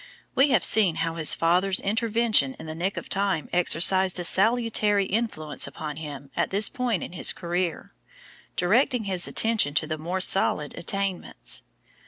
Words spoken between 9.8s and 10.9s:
the more solid